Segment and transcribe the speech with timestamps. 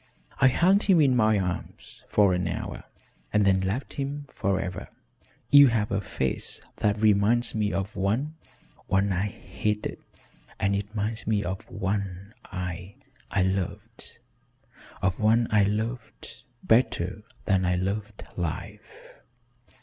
[0.39, 2.85] I held him in my arms for an hour
[3.31, 4.87] and then left him forever.
[5.51, 8.33] You have a face that reminds me of one
[8.87, 9.99] one I hated
[10.59, 12.95] and it minds me of one I
[13.29, 14.17] I loved,
[15.03, 19.13] of one I loved better than I loved life."